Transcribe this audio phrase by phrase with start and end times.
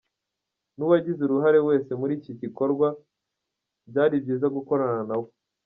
[0.75, 2.87] n’uwagize uruhare wese muri iki gikorwa,
[3.89, 5.29] byari byiza gukorana na we.